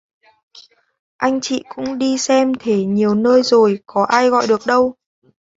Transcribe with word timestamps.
Anh 1.19 1.39
chị 1.41 1.63
cũng 1.75 1.97
đi 1.97 2.17
xem 2.17 2.51
thể 2.59 2.85
nhiều 2.85 3.15
nơi 3.15 3.43
rồi 3.43 3.79
có 3.85 4.05
ai 4.09 4.29
gọi 4.29 4.47
được 4.47 4.61
đâu 4.67 4.95